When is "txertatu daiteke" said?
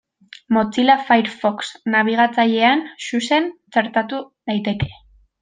3.79-4.91